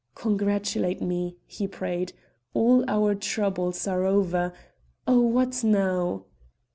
[0.15, 2.13] "Congratulate me," he prayed.
[2.55, 4.51] "All our troubles are over
[5.05, 6.25] Oh, what now!"